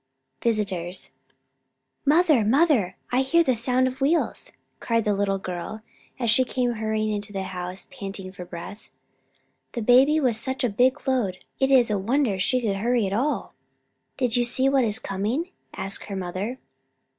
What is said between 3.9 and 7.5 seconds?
wheels," cried the little girl, as she came hurrying into the